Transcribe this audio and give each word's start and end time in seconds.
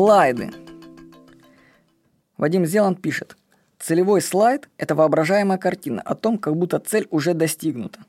Слайды. 0.00 0.50
Вадим 2.38 2.64
Зеланд 2.64 3.02
пишет. 3.02 3.36
Целевой 3.78 4.22
слайд– 4.22 4.70
это 4.78 4.94
воображаемая 4.94 5.58
картина 5.58 6.00
о 6.00 6.14
том, 6.14 6.38
как 6.38 6.56
будто 6.56 6.78
цель 6.78 7.06
уже 7.10 7.34
достигнута. 7.34 8.00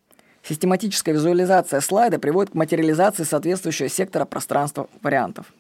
Систематическая 0.42 1.14
визуализация 1.14 1.82
слайда 1.82 2.18
приводит 2.18 2.52
к 2.52 2.56
материализации 2.56 3.26
соответствующего 3.26 3.90
сектора 3.90 4.24
пространства 4.24 4.88
вариантов. 5.01 5.54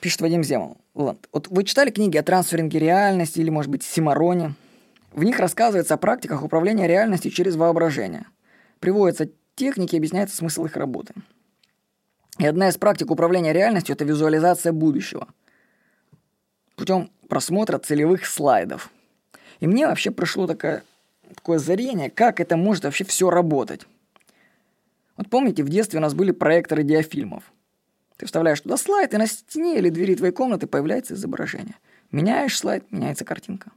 Пишет 0.00 0.22
Вадим 0.22 0.42
Земланд. 0.42 0.80
Вот 0.92 1.46
вы 1.48 1.62
читали 1.62 1.90
книги 1.90 2.16
о 2.16 2.24
трансферинге 2.24 2.80
реальности 2.80 3.38
или, 3.38 3.50
может 3.50 3.70
быть, 3.70 3.84
Симароне? 3.84 4.54
В 5.12 5.22
них 5.22 5.38
рассказывается 5.38 5.94
о 5.94 5.98
практиках 5.98 6.42
управления 6.42 6.88
реальностью 6.88 7.30
через 7.30 7.54
воображение. 7.54 8.26
Приводятся 8.80 9.30
техники 9.54 9.94
и 9.94 9.98
объясняется 9.98 10.36
смысл 10.36 10.64
их 10.64 10.76
работы. 10.76 11.14
И 12.40 12.46
одна 12.46 12.70
из 12.70 12.78
практик 12.78 13.10
управления 13.10 13.52
реальностью– 13.52 13.92
это 13.94 14.04
визуализация 14.04 14.72
будущего 14.72 15.28
путем 16.74 17.10
просмотра 17.28 17.78
целевых 17.78 18.24
слайдов. 18.24 18.90
И 19.60 19.66
мне 19.66 19.86
вообще 19.86 20.10
пришло 20.10 20.46
такое, 20.46 20.82
такое 21.34 21.58
озарение, 21.58 22.08
как 22.08 22.40
это 22.40 22.56
может 22.56 22.84
вообще 22.84 23.04
все 23.04 23.28
работать. 23.28 23.86
Вот 25.18 25.28
помните, 25.28 25.62
в 25.62 25.68
детстве 25.68 25.98
у 25.98 26.00
нас 26.02 26.14
были 26.14 26.30
проекторы 26.30 26.82
диафильмов. 26.82 27.44
Ты 28.16 28.24
вставляешь 28.24 28.62
туда 28.62 28.78
слайд, 28.78 29.12
и 29.12 29.18
на 29.18 29.26
стене 29.26 29.76
или 29.76 29.90
двери 29.90 30.14
твоей 30.14 30.32
комнаты 30.32 30.66
появляется 30.66 31.12
изображение. 31.12 31.76
Меняешь 32.10 32.56
слайд, 32.56 32.90
меняется 32.90 33.26
картинка. 33.26 33.70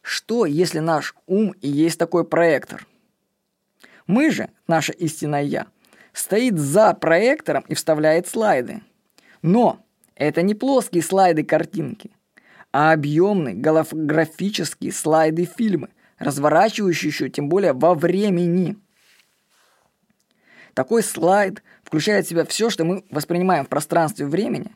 Что, 0.00 0.46
если 0.46 0.78
наш 0.78 1.16
ум 1.26 1.56
и 1.60 1.68
есть 1.68 1.98
такой 1.98 2.24
проектор? 2.24 2.86
Мы 4.06 4.30
же, 4.30 4.50
наше 4.68 4.92
истинное 4.92 5.42
«я», 5.42 5.66
стоит 6.16 6.58
за 6.58 6.94
проектором 6.94 7.64
и 7.68 7.74
вставляет 7.74 8.26
слайды. 8.26 8.82
Но 9.42 9.84
это 10.14 10.40
не 10.42 10.54
плоские 10.54 11.02
слайды-картинки, 11.02 12.10
а 12.72 12.92
объемные 12.92 13.54
голографические 13.54 14.92
слайды-фильмы, 14.92 15.90
разворачивающиеся 16.18 17.28
тем 17.28 17.48
более 17.50 17.74
во 17.74 17.94
времени. 17.94 18.76
Такой 20.72 21.02
слайд 21.02 21.62
включает 21.82 22.24
в 22.24 22.28
себя 22.30 22.44
все, 22.46 22.70
что 22.70 22.84
мы 22.84 23.04
воспринимаем 23.10 23.66
в 23.66 23.68
пространстве 23.68 24.26
времени, 24.26 24.72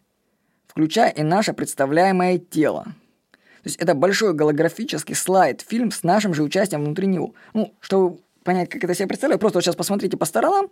включая 0.66 1.10
и 1.10 1.22
наше 1.22 1.54
представляемое 1.54 2.38
тело. 2.38 2.84
То 2.84 3.66
есть 3.66 3.76
это 3.76 3.94
большой 3.94 4.34
голографический 4.34 5.14
слайд, 5.14 5.62
фильм 5.62 5.90
с 5.90 6.02
нашим 6.02 6.34
же 6.34 6.42
участием 6.42 6.84
внутри 6.84 7.06
него. 7.06 7.34
Ну, 7.54 7.74
чтобы 7.80 8.20
понять, 8.44 8.68
как 8.68 8.84
это 8.84 8.94
себе 8.94 9.08
представляю, 9.08 9.38
просто 9.38 9.58
вот 9.58 9.64
сейчас 9.64 9.76
посмотрите 9.76 10.16
по 10.16 10.26
сторонам, 10.26 10.70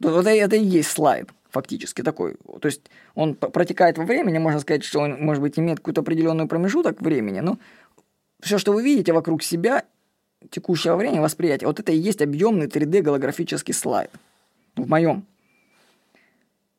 вот 0.00 0.26
это, 0.26 0.56
и 0.56 0.64
есть 0.64 0.90
слайд 0.90 1.28
фактически 1.50 2.02
такой. 2.02 2.36
То 2.60 2.66
есть 2.66 2.82
он 3.14 3.34
протекает 3.34 3.98
во 3.98 4.04
времени, 4.04 4.38
можно 4.38 4.60
сказать, 4.60 4.84
что 4.84 5.00
он, 5.00 5.20
может 5.20 5.42
быть, 5.42 5.58
имеет 5.58 5.78
какой-то 5.78 6.00
определенный 6.00 6.46
промежуток 6.46 7.00
времени, 7.00 7.40
но 7.40 7.58
все, 8.40 8.58
что 8.58 8.72
вы 8.72 8.82
видите 8.82 9.12
вокруг 9.12 9.42
себя, 9.42 9.84
текущего 10.50 10.96
времени, 10.96 11.18
восприятия, 11.18 11.66
вот 11.66 11.80
это 11.80 11.92
и 11.92 11.98
есть 11.98 12.22
объемный 12.22 12.66
3D 12.66 13.02
голографический 13.02 13.74
слайд. 13.74 14.10
В 14.76 14.88
моем 14.88 15.26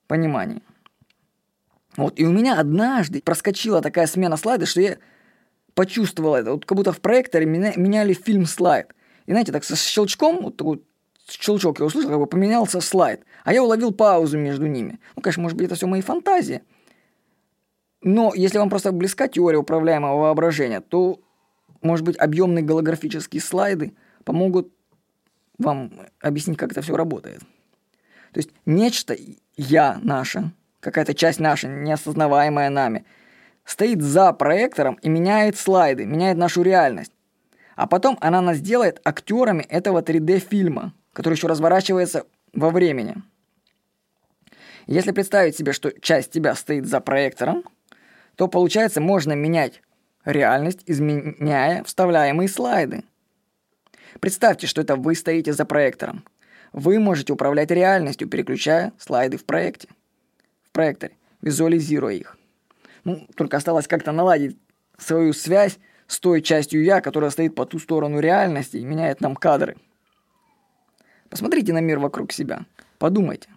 понимании. 0.08 0.61
Вот, 1.97 2.19
и 2.19 2.25
у 2.25 2.31
меня 2.31 2.59
однажды 2.59 3.22
проскочила 3.22 3.81
такая 3.81 4.08
смена 4.08 4.38
слайда, 4.38 4.66
что 4.66 4.81
я 4.81 4.97
почувствовал 5.75 6.35
это, 6.35 6.53
вот 6.53 6.66
как 6.66 6.78
будто 6.78 6.94
в 6.94 7.02
проекторе 7.02 7.45
меня, 7.45 7.73
меняли 7.75 8.13
фильм-слайд. 8.13 8.88
И 9.25 9.31
знаете, 9.31 9.52
так 9.52 9.63
со 9.63 9.75
щелчком, 9.75 10.41
вот 10.41 10.58
такой 10.58 10.81
щелчок 11.40 11.80
я 11.80 11.86
услышал, 11.86 12.10
как 12.10 12.20
бы 12.20 12.26
поменялся 12.26 12.82
слайд, 12.82 13.24
а 13.44 13.54
я 13.54 13.64
уловил 13.64 13.92
паузу 13.92 14.38
между 14.38 14.68
ними. 14.68 15.00
Ну, 15.16 15.22
конечно, 15.22 15.44
может 15.44 15.58
быть, 15.58 15.68
это 15.68 15.76
все 15.76 15.88
мои 15.88 16.02
фантазии. 16.02 16.62
Но 18.02 18.34
если 18.36 18.58
вам 18.58 18.70
просто 18.70 18.92
близка 18.92 19.28
теория 19.28 19.59
управляемого 19.59 20.20
воображения, 20.22 20.82
то, 20.82 21.20
может 21.81 22.06
быть, 22.06 22.18
объемные 22.18 22.64
голографические 22.64 23.41
слайды 23.41 23.94
помогут 24.24 24.74
вам 25.58 25.91
объяснить, 26.20 26.58
как 26.58 26.72
это 26.72 26.81
все 26.81 26.96
работает. 26.96 27.41
То 28.34 28.40
есть 28.40 28.50
нечто 28.66 29.16
я 29.56 30.00
наше, 30.02 30.52
какая-то 30.80 31.14
часть 31.14 31.40
наша, 31.40 31.68
неосознаваемая 31.68 32.70
нами, 32.70 33.06
стоит 33.66 34.02
за 34.02 34.34
проектором 34.34 34.96
и 35.03 35.09
меняет 35.09 35.58
слайды, 35.58 36.06
меняет 36.06 36.38
нашу 36.38 36.64
реальность. 36.64 37.12
А 37.75 37.86
потом 37.86 38.18
она 38.22 38.41
нас 38.41 38.59
делает 38.59 39.00
актерами 39.03 39.62
этого 39.64 40.02
3D-фильма– 40.02 40.94
который 41.13 41.35
еще 41.35 41.47
разворачивается 41.47 42.25
во 42.53 42.69
времени. 42.69 43.16
Если 44.88 45.11
представить 45.11 45.55
себе, 45.55 45.73
что 45.73 45.91
часть 46.01 46.31
тебя 46.31 46.55
стоит 46.55 46.85
за 46.85 46.99
проектором, 46.99 47.63
то 48.35 48.47
получается 48.47 48.99
можно 48.99 49.33
менять 49.33 49.81
реальность, 50.25 50.81
изменяя 50.85 51.83
вставляемые 51.83 52.49
слайды. 52.49 53.03
Представьте, 54.19 54.67
что 54.67 54.81
это 54.81 54.95
вы 54.95 55.16
стоите 55.16 55.53
за 55.53 55.66
проектором. 55.66 56.23
Вы 56.73 56.99
можете 56.99 57.33
управлять 57.33 57.72
реальностью, 57.72 58.28
переключая 58.28 58.93
слайды 58.97 59.38
в 59.38 59.45
проекте. 59.45 59.89
В 60.63 60.72
проекторе, 60.72 61.16
визуализируя 61.41 62.16
их. 62.16 62.38
Ну, 63.03 63.28
только 63.35 63.57
осталось 63.57 63.88
как-то 63.88 64.11
наладить 64.11 64.57
свою 64.97 65.33
связь 65.33 65.78
с 66.07 66.19
той 66.19 66.41
частью 66.41 66.83
я, 66.83 67.01
которая 67.01 67.29
стоит 67.29 67.55
по 67.55 67.66
ту 67.66 67.79
сторону 67.79 68.19
реальности 68.19 68.78
и 68.78 68.85
меняет 68.85 69.22
нам 69.22 69.35
кадры– 69.35 69.78
Посмотрите 71.31 71.72
на 71.72 71.80
мир 71.80 71.97
вокруг 71.97 72.34
себя. 72.34 72.66
Подумайте. 73.00 73.47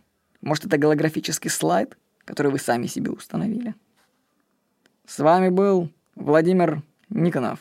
Может, 0.41 0.67
это 0.67 0.79
голографический 0.79 1.51
слайд, 1.51 1.99
который 2.25 2.53
вы 2.53 2.61
сами 2.61 2.87
себе 2.87 3.11
установили? 3.11 3.75
С 5.07 5.19
вами 5.19 5.49
был 5.49 5.91
Владимир 6.15 6.83
Никонов. 7.11 7.59